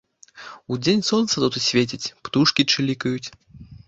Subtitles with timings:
[0.75, 3.27] Удзень сонца тут свеціць, птушкі чылікаюць.